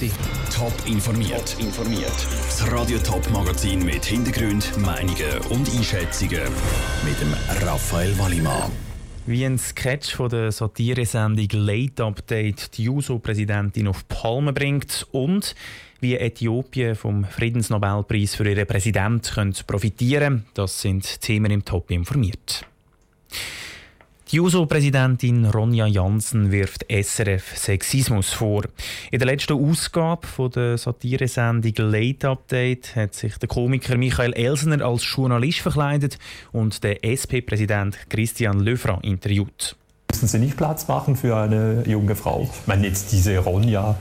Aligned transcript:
Top 0.00 0.72
informiert. 0.86 1.52
Top 1.52 1.60
informiert. 1.60 2.26
Das 2.46 2.72
Radio 2.72 2.98
Top 3.00 3.28
Magazin 3.32 3.84
mit 3.84 4.02
Hintergrund, 4.02 4.74
Meinungen 4.78 5.38
und 5.50 5.68
Einschätzungen 5.76 6.40
mit 7.04 7.20
dem 7.20 7.34
Raphael 7.66 8.18
Wallimann. 8.18 8.72
Wie 9.26 9.44
ein 9.44 9.58
Sketch 9.58 10.14
von 10.14 10.30
der 10.30 10.52
Satiresendung 10.52 11.48
Late 11.52 12.02
Update 12.02 12.78
die 12.78 12.84
JUSO-Präsidentin 12.84 13.88
auf 13.88 14.08
Palme 14.08 14.54
bringt 14.54 15.06
und 15.12 15.54
wie 16.00 16.16
Äthiopien 16.16 16.94
vom 16.94 17.26
Friedensnobelpreis 17.26 18.36
für 18.36 18.48
ihren 18.48 18.66
Präsidenten 18.66 19.54
profitieren 19.66 20.46
das 20.54 20.80
sind 20.80 21.20
Themen 21.20 21.50
im 21.50 21.62
Top 21.62 21.90
informiert. 21.90 22.64
Die 24.30 24.36
JUSO-Präsidentin 24.36 25.44
Ronja 25.44 25.86
Jansen 25.86 26.52
wirft 26.52 26.86
SRF 26.88 27.56
Sexismus 27.56 28.32
vor. 28.32 28.62
In 29.10 29.18
der 29.18 29.26
letzten 29.26 29.54
Ausgabe 29.54 30.24
von 30.24 30.52
der 30.52 30.78
Satiresendung 30.78 31.72
Late 31.90 32.28
Update 32.28 32.94
hat 32.94 33.14
sich 33.14 33.36
der 33.38 33.48
Komiker 33.48 33.96
Michael 33.96 34.32
Elsner 34.34 34.84
als 34.84 35.02
Journalist 35.04 35.58
verkleidet 35.58 36.16
und 36.52 36.84
der 36.84 37.02
SP-Präsident 37.02 37.98
Christian 38.08 38.60
Löfra 38.60 39.00
interviewt. 39.02 39.74
Müssen 40.12 40.28
Sie 40.28 40.38
nicht 40.38 40.56
Platz 40.56 40.86
machen 40.86 41.16
für 41.16 41.36
eine 41.36 41.82
junge 41.88 42.14
Frau? 42.14 42.48
Ich 42.60 42.68
meine, 42.68 42.86
jetzt 42.86 43.10
diese 43.10 43.36
Ronja 43.38 43.96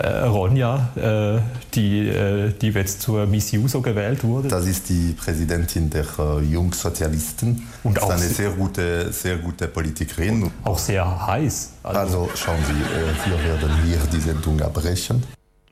Ronja, 0.00 0.88
äh, 0.96 1.40
die, 1.74 2.08
äh, 2.08 2.52
die 2.52 2.68
jetzt 2.68 3.02
zur 3.02 3.26
Miss 3.26 3.52
Juso 3.52 3.82
gewählt 3.82 4.24
wurde. 4.24 4.48
Das 4.48 4.66
ist 4.66 4.88
die 4.88 5.12
Präsidentin 5.12 5.90
der 5.90 6.06
äh, 6.18 6.40
Jungsozialisten. 6.40 7.68
Und 7.84 8.02
auch 8.02 8.08
ist 8.08 8.22
eine 8.22 8.28
sehr 8.28 8.50
gute, 8.50 9.12
sehr 9.12 9.36
gute 9.36 9.68
Politikerin. 9.68 10.50
Auch 10.64 10.78
sehr 10.78 11.26
heiß. 11.26 11.72
Also, 11.82 11.98
also 12.00 12.30
schauen 12.34 12.58
Sie, 12.66 12.72
äh, 12.72 13.30
wir 13.30 13.44
werden 13.44 13.70
hier 13.84 13.98
die 14.10 14.20
Sendung 14.20 14.60
abbrechen. 14.62 15.22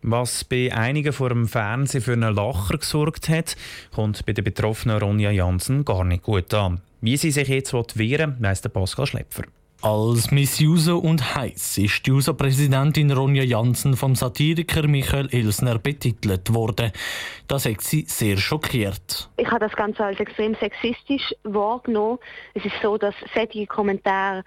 Was 0.02 0.44
bei 0.44 0.72
einigen 0.72 1.12
vor 1.12 1.28
dem 1.28 1.46
Fernsehen 1.46 2.02
für 2.02 2.12
einen 2.12 2.34
Lacher 2.34 2.78
gesorgt 2.78 3.28
hat, 3.28 3.56
kommt 3.94 4.24
bei 4.24 4.32
der 4.32 4.42
betroffenen 4.42 4.98
Ronja 4.98 5.30
Jansen 5.30 5.84
gar 5.84 6.04
nicht 6.04 6.22
gut 6.22 6.52
an. 6.54 6.80
Wie 7.02 7.16
sie 7.16 7.30
sich 7.30 7.48
jetzt 7.48 7.72
wehren 7.98 8.36
will, 8.38 8.48
weiss 8.48 8.60
der 8.60 8.70
Pascal 8.70 9.06
Schlepfer. 9.06 9.44
Als 9.82 10.30
Miss 10.30 10.58
Juso 10.58 10.98
und 10.98 11.36
heiß 11.36 11.78
ist 11.78 12.04
die 12.04 12.10
Juso-Präsidentin 12.10 13.10
Ronja 13.10 13.42
Jansen 13.42 13.96
vom 13.96 14.14
Satiriker 14.14 14.86
Michael 14.86 15.30
Elsner 15.32 15.78
betitelt 15.78 16.52
worden. 16.52 16.92
Das 17.48 17.64
hat 17.64 17.80
sie 17.80 18.04
sehr 18.06 18.36
schockiert. 18.36 19.30
Ich 19.38 19.46
habe 19.46 19.60
das 19.60 19.72
Ganze 19.72 20.04
als 20.04 20.20
extrem 20.20 20.54
sexistisch 20.56 21.34
wahrgenommen. 21.44 22.18
Es 22.52 22.62
ist 22.62 22.74
so, 22.82 22.98
dass 22.98 23.14
solche 23.34 23.66
Kommentare, 23.66 24.44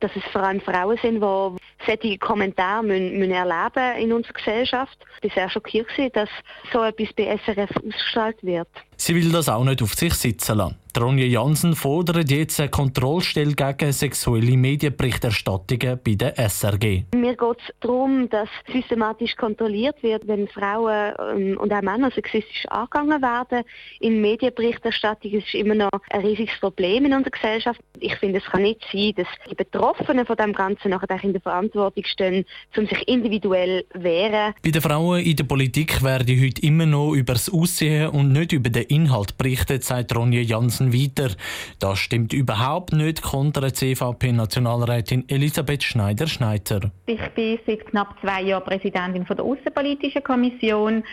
dass 0.00 0.10
es 0.16 0.22
vor 0.30 0.42
allem 0.42 0.60
Frauen 0.60 0.98
sind, 1.00 1.14
die 1.14 1.58
solche 1.86 2.18
Kommentare 2.18 2.82
müssen, 2.82 3.18
müssen 3.18 3.32
erleben 3.32 3.98
in 3.98 4.12
unserer 4.12 4.34
Gesellschaft. 4.34 4.98
Ich 5.22 5.30
war 5.30 5.42
sehr 5.42 5.50
schockiert, 5.50 5.88
dass 6.14 6.28
so 6.72 6.82
etwas 6.82 7.12
bei 7.14 7.38
SRF 7.44 7.70
ausgestrahlt 7.76 8.42
wird. 8.42 8.68
Sie 8.96 9.14
will 9.14 9.32
das 9.32 9.48
auch 9.48 9.64
nicht 9.64 9.82
auf 9.82 9.94
sich 9.94 10.14
sitzen 10.14 10.58
lassen. 10.58 10.76
Ronja 10.96 11.24
Jansen 11.24 11.74
fordert 11.74 12.30
jetzt 12.30 12.60
eine 12.60 12.70
Kontrollstelle 12.70 13.54
gegen 13.54 13.92
sexuelle 13.92 14.56
Medienberichterstattungen 14.56 15.98
bei 16.04 16.14
der 16.14 16.38
SRG. 16.38 17.02
Mir 17.16 17.36
geht 17.36 17.58
es 17.58 17.74
darum, 17.80 18.28
dass 18.30 18.48
systematisch 18.72 19.34
kontrolliert 19.34 20.00
wird, 20.04 20.28
wenn 20.28 20.46
Frauen 20.46 21.12
ähm, 21.18 21.58
und 21.58 21.72
auch 21.72 21.82
Männer 21.82 22.12
sexistisch 22.12 22.64
angegangen 22.68 23.20
werden. 23.20 23.64
In 23.98 24.20
Medienberichterstattung 24.20 25.32
ist 25.32 25.52
immer 25.54 25.74
noch 25.74 25.90
ein 26.10 26.20
riesiges 26.20 26.58
Problem 26.60 27.06
in 27.06 27.14
unserer 27.14 27.32
Gesellschaft. 27.32 27.80
Ich 27.98 28.14
finde, 28.16 28.38
es 28.38 28.44
kann 28.44 28.62
nicht 28.62 28.80
sein, 28.92 29.14
dass 29.16 29.26
die 29.50 29.56
Betroffenen 29.56 30.24
von 30.26 30.36
dem 30.36 30.52
Ganzen 30.52 30.90
nachher 30.90 31.24
in 31.24 31.32
der 31.32 31.42
Verantwortung 31.42 31.73
stehen, 32.04 32.44
um 32.76 32.86
sich 32.86 33.08
individuell 33.08 33.84
wehren. 33.94 34.54
Bei 34.62 34.70
den 34.70 34.82
Frauen 34.82 35.20
in 35.20 35.36
der 35.36 35.44
Politik 35.44 36.02
werde 36.02 36.40
heute 36.40 36.62
immer 36.62 36.86
noch 36.86 37.12
über 37.12 37.34
das 37.34 37.50
Aussehen 37.52 38.08
und 38.08 38.32
nicht 38.32 38.52
über 38.52 38.70
den 38.70 38.84
Inhalt 38.84 39.36
berichtet, 39.38 39.84
sagt 39.84 40.14
Ronja 40.14 40.40
Jansen 40.40 40.92
weiter. 40.92 41.30
Das 41.78 41.98
stimmt 41.98 42.32
überhaupt 42.32 42.92
nicht, 42.92 43.22
kontra 43.22 43.72
CVP-Nationalrätin 43.72 45.28
Elisabeth 45.28 45.82
Schneider-Schneider. 45.82 46.90
Ich 47.06 47.20
bin 47.34 47.58
seit 47.66 47.86
knapp 47.86 48.14
zwei 48.20 48.42
Jahren 48.42 48.64
Präsidentin 48.64 49.24
der 49.24 49.44
Außenpolitischen 49.44 50.22
Kommission, 50.22 51.04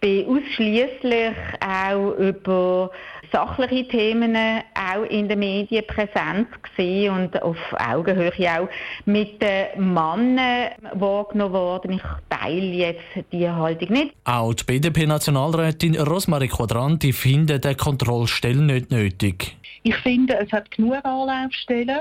bin 0.00 0.26
ausschließlich 0.26 1.34
auch 1.60 2.12
über 2.18 2.90
sachliche 3.32 3.88
Themen 3.88 4.36
auch 4.74 5.04
in 5.10 5.28
den 5.28 5.40
Medien 5.40 5.84
präsent 5.86 6.48
gewesen 6.62 7.14
und 7.16 7.42
auf 7.42 7.56
Augenhöhe 7.72 8.30
auch 8.30 8.68
mit 9.06 9.42
den 9.42 9.92
Männern 10.16 10.70
wahrgenommen 10.94 11.52
worden. 11.52 11.92
Ich 11.92 12.02
teile 12.28 12.60
jetzt 12.60 13.02
diese 13.32 13.54
Haltung 13.54 13.90
nicht. 13.90 14.14
Auch 14.24 14.54
die 14.54 14.64
BDP-Nationalrätin 14.64 15.96
Rosmarie 16.00 16.48
Quadranti 16.48 17.12
findet 17.12 17.64
die 17.64 17.74
Kontrollstelle 17.74 18.62
nicht 18.62 18.90
nötig. 18.90 19.56
Ich 19.82 19.96
finde, 19.96 20.38
es 20.38 20.50
hat 20.52 20.70
genug 20.70 21.04
Anlaufstellen 21.04 22.00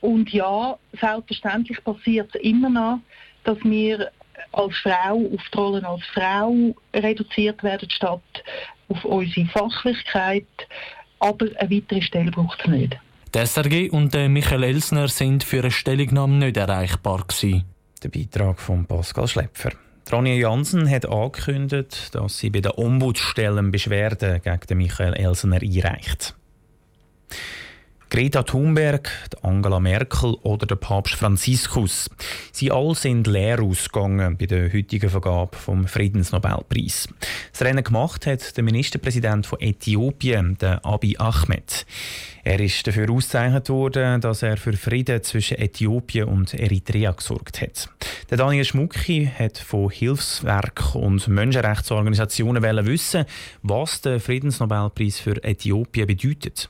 und 0.00 0.30
ja, 0.32 0.76
selbstverständlich 1.00 1.82
passiert 1.84 2.34
es 2.34 2.40
immer 2.42 2.68
noch, 2.68 2.98
dass 3.44 3.58
wir 3.62 4.10
als 4.52 4.76
Frau 4.78 5.16
auf 5.32 5.48
die 5.52 5.56
Rolle 5.56 5.88
als 5.88 6.02
Frau 6.12 6.74
reduziert 6.94 7.62
werden, 7.62 7.88
statt 7.90 8.20
auf 8.88 9.04
unsere 9.04 9.46
Fachlichkeit. 9.46 10.46
Aber 11.20 11.46
eine 11.58 11.70
weitere 11.70 12.02
Stelle 12.02 12.30
braucht 12.30 12.60
es 12.60 12.66
nicht. 12.66 12.98
Der 13.34 13.46
SRG 13.46 13.88
und 13.88 14.12
Michael 14.12 14.62
Elsner 14.62 15.08
sind 15.08 15.42
für 15.42 15.60
eine 15.60 15.70
Stellungnahme 15.70 16.34
nicht 16.34 16.58
erreichbar 16.58 17.24
gewesen. 17.26 17.64
Der 18.02 18.10
Beitrag 18.10 18.60
von 18.60 18.84
Pascal 18.84 19.26
Schlepfer. 19.26 19.70
Ronja 20.12 20.34
Jansen 20.34 20.90
hat 20.90 21.06
angekündigt, 21.06 22.14
dass 22.14 22.38
sie 22.38 22.50
bei 22.50 22.60
den 22.60 22.72
Ombudsstellen 22.72 23.70
Beschwerden 23.70 24.42
gegen 24.42 24.76
Michael 24.76 25.14
Elsner 25.14 25.62
einreicht. 25.62 26.34
Greta 28.12 28.42
Thunberg, 28.42 29.10
Angela 29.40 29.80
Merkel 29.80 30.34
oder 30.42 30.66
der 30.66 30.76
Papst 30.76 31.14
Franziskus. 31.14 32.10
Sie 32.52 32.70
alle 32.70 32.94
sind 32.94 33.26
leer 33.26 33.62
ausgegangen 33.62 34.36
bei 34.36 34.44
der 34.44 34.70
heutigen 34.70 35.08
Vergabe 35.08 35.56
vom 35.56 35.86
Friedensnobelpreis. 35.86 37.08
Das 37.52 37.62
Rennen 37.62 37.82
gemacht 37.82 38.26
hat 38.26 38.54
der 38.54 38.64
Ministerpräsident 38.64 39.46
von 39.46 39.62
Äthiopien, 39.62 40.58
der 40.58 40.84
Abiy 40.84 41.16
Ahmed. 41.16 41.86
Er 42.44 42.60
ist 42.60 42.86
dafür 42.86 43.10
ausgezeichnet 43.10 43.70
worden, 43.70 44.20
dass 44.20 44.42
er 44.42 44.58
für 44.58 44.74
Frieden 44.74 45.22
zwischen 45.22 45.56
Äthiopien 45.56 46.28
und 46.28 46.52
Eritrea 46.52 47.12
gesorgt 47.12 47.62
hat. 47.62 47.88
Der 48.28 48.36
Daniel 48.36 48.66
Schmucki 48.66 49.30
hat 49.38 49.56
von 49.56 49.88
Hilfswerk 49.88 50.94
und 50.94 51.28
Menschenrechtsorganisationen 51.28 52.62
wissen, 52.84 53.24
was 53.62 54.02
der 54.02 54.20
Friedensnobelpreis 54.20 55.18
für 55.18 55.42
Äthiopien 55.42 56.06
bedeutet. 56.06 56.68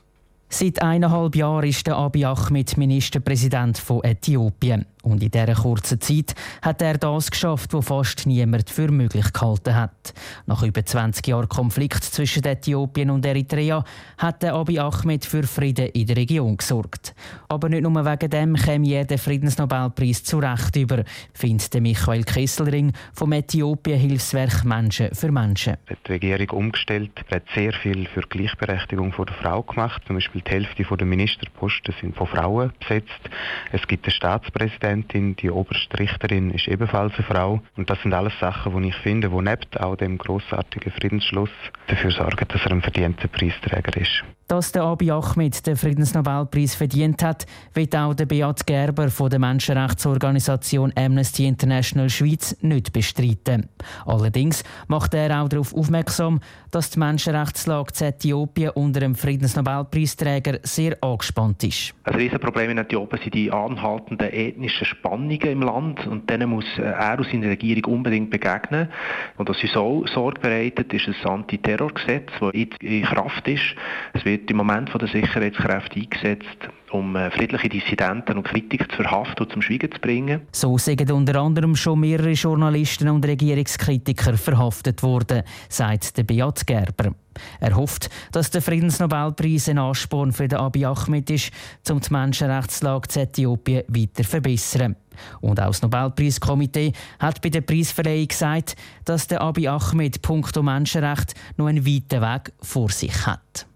Seit 0.53 0.83
eineinhalb 0.83 1.35
Jahren 1.35 1.67
ist 1.67 1.87
der 1.87 1.95
Abiy 1.95 2.25
Ahmed 2.25 2.77
Ministerpräsident 2.77 3.79
von 3.79 4.03
Äthiopien. 4.03 4.85
Und 5.01 5.21
in 5.21 5.31
dieser 5.31 5.53
kurzen 5.55 5.99
Zeit 5.99 6.33
hat 6.61 6.81
er 6.81 6.97
das 6.97 7.29
geschafft, 7.29 7.73
was 7.73 7.87
fast 7.87 8.25
niemand 8.25 8.69
für 8.69 8.89
möglich 8.89 9.33
gehalten 9.33 9.75
hat. 9.75 10.13
Nach 10.45 10.63
über 10.63 10.85
20 10.85 11.27
Jahren 11.27 11.49
Konflikt 11.49 12.05
zwischen 12.05 12.45
Äthiopien 12.45 13.09
und 13.09 13.25
Eritrea 13.25 13.83
hat 14.17 14.43
der 14.43 14.53
Abiy 14.53 14.79
Ahmed 14.79 15.25
für 15.25 15.43
Frieden 15.43 15.87
in 15.87 16.07
der 16.07 16.15
Region 16.15 16.55
gesorgt. 16.55 17.15
Aber 17.49 17.67
nicht 17.67 17.81
nur 17.81 18.05
wegen 18.05 18.29
dem 18.29 18.55
käme 18.55 18.87
jeder 18.87 19.17
Friedensnobelpreis 19.17 20.23
zu 20.23 20.37
Recht 20.37 20.75
über, 20.77 21.03
findet 21.33 21.73
Michael 21.81 22.23
Kesselring 22.23 22.93
vom 23.11 23.33
Äthiopien-Hilfswerk 23.33 24.63
Menschen 24.63 25.13
für 25.13 25.33
Menschen. 25.33 25.75
Die 26.07 26.11
Regierung 26.11 26.49
umgestellt, 26.51 27.11
hat 27.29 27.43
sehr 27.53 27.73
viel 27.73 28.07
für 28.07 28.21
die 28.21 28.29
Gleichberechtigung 28.29 29.13
der 29.17 29.35
Frau 29.41 29.63
gemacht. 29.63 30.01
Zum 30.07 30.15
Beispiel 30.15 30.42
die 30.47 30.51
Hälfte 30.51 30.83
der 30.83 31.07
Ministerposten 31.07 31.93
sind 31.99 32.15
von 32.15 32.27
Frauen 32.27 32.71
besetzt. 32.79 33.29
Es 33.71 33.87
gibt 33.87 34.05
eine 34.05 34.11
Staatspräsidentin 34.11 34.73
Präsidentin, 34.73 35.35
die 35.35 35.49
oberste 35.49 35.99
Richterin 35.99 36.51
ist 36.51 36.67
ebenfalls 36.67 37.13
eine 37.15 37.23
Frau. 37.23 37.61
Und 37.77 37.89
das 37.89 38.01
sind 38.01 38.13
alles 38.13 38.33
Sachen, 38.39 38.81
die 38.81 38.89
ich 38.89 38.95
finde, 38.95 39.29
die 39.29 39.35
neben 39.35 39.77
auch 39.79 39.95
dem 39.95 40.17
großartigen 40.17 40.91
Friedensschluss 40.91 41.49
dafür 41.87 42.11
sorgen, 42.11 42.45
dass 42.47 42.61
er 42.65 42.71
ein 42.71 42.81
verdienter 42.81 43.27
Preisträger 43.27 43.99
ist. 43.99 44.23
Dass 44.47 44.71
der 44.73 44.83
Abiy 44.83 45.09
Ahmed 45.09 45.65
den 45.65 45.77
Friedensnobelpreis 45.77 46.75
verdient 46.75 47.23
hat, 47.23 47.45
wird 47.73 47.95
auch 47.95 48.13
der 48.13 48.25
Beat 48.25 48.67
Gerber 48.67 49.09
von 49.09 49.29
der 49.29 49.39
Menschenrechtsorganisation 49.39 50.91
Amnesty 50.95 51.47
International 51.47 52.09
Schweiz 52.09 52.55
nicht 52.61 52.91
bestreiten. 52.91 53.69
Allerdings 54.05 54.63
macht 54.87 55.13
er 55.13 55.41
auch 55.41 55.47
darauf 55.47 55.73
aufmerksam, 55.73 56.41
dass 56.71 56.89
die 56.89 56.99
Menschenrechtslage 56.99 57.93
in 57.99 58.05
Äthiopien 58.07 58.71
unter 58.71 58.99
dem 58.99 59.15
Friedensnobelpreisträger 59.15 60.32
sehr 60.63 60.97
angespannt 61.01 61.63
ist. 61.63 61.93
Ein 62.03 62.15
Riesenproblem 62.15 62.71
in 62.71 62.77
Äthiopien 62.77 63.21
sind 63.21 63.33
die 63.33 63.51
anhaltenden 63.51 64.31
ethnischen 64.31 64.85
Spannungen 64.85 65.41
im 65.41 65.61
Land 65.61 66.05
und 66.07 66.29
denen 66.29 66.49
muss 66.49 66.65
äh, 66.77 66.81
er 66.81 67.17
und 67.17 67.27
seine 67.29 67.49
Regierung 67.49 67.95
unbedingt 67.95 68.29
begegnen. 68.29 68.89
Und 69.37 69.49
was 69.49 69.61
uns 69.61 69.75
auch 69.75 70.05
Sorge 70.07 70.39
bereitet, 70.39 70.93
ist 70.93 71.07
das 71.07 71.29
Antiterrorgesetz, 71.29 72.29
das 72.39 72.51
jetzt 72.53 72.81
in 72.81 73.03
Kraft 73.03 73.47
ist. 73.47 73.75
Es 74.13 74.25
wird 74.25 74.49
im 74.49 74.57
Moment 74.57 74.89
von 74.89 74.99
den 74.99 75.09
Sicherheitskräften 75.09 76.01
eingesetzt, 76.01 76.69
um 76.91 77.15
äh, 77.15 77.31
friedliche 77.31 77.69
Dissidenten 77.69 78.37
und 78.37 78.43
Kritiker 78.43 78.87
zu 78.89 78.97
verhaften 78.97 79.43
und 79.43 79.51
zum 79.51 79.61
Schweigen 79.61 79.91
zu 79.91 79.99
bringen. 79.99 80.41
So 80.51 80.77
sind 80.77 81.11
unter 81.11 81.41
anderem 81.41 81.75
schon 81.75 81.99
mehrere 81.99 82.31
Journalisten 82.31 83.09
und 83.09 83.25
Regierungskritiker 83.25 84.37
verhaftet 84.37 85.03
worden, 85.03 85.43
sagt 85.69 86.17
der 86.17 86.23
Beat 86.23 86.65
Gerber. 86.65 87.13
Er 87.59 87.75
hofft, 87.75 88.09
dass 88.31 88.51
der 88.51 88.61
Friedensnobelpreis 88.61 89.69
ein 89.69 89.77
Ansporn 89.77 90.31
für 90.31 90.47
den 90.47 90.59
Abiy 90.59 90.85
Ahmed 90.85 91.29
ist, 91.29 91.51
um 91.89 91.99
die 91.99 92.11
Menschenrechtslage 92.11 93.07
in 93.15 93.21
Äthiopien 93.21 93.83
weiter 93.87 94.23
zu 94.23 94.29
verbessern. 94.29 94.95
Und 95.41 95.59
auch 95.59 95.67
das 95.67 95.81
Nobelpreiskomitee 95.81 96.93
hat 97.19 97.41
bei 97.41 97.49
der 97.49 97.61
Preisverleihung 97.61 98.27
gesagt, 98.27 98.75
dass 99.05 99.27
der 99.27 99.41
Abiy 99.41 99.67
Ahmed 99.67 100.21
punkto 100.21 100.63
Menschenrecht 100.63 101.35
noch 101.57 101.67
einen 101.67 101.85
weiten 101.85 102.21
Weg 102.21 102.51
vor 102.61 102.89
sich 102.89 103.25
hat. 103.25 103.67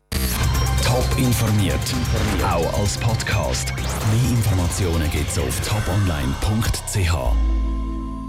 Top 0.84 1.06
informiert, 1.18 1.80
auch 2.44 2.80
als 2.80 2.98
Podcast. 2.98 3.74
Mehr 3.76 4.32
Informationen 4.32 5.12
gibt 5.12 5.30
es 5.30 5.38
auf 5.38 5.60
toponline.ch. 5.60 7.57